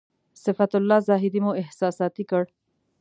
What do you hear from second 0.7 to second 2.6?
الله زاهدي مو احساساتي کړ.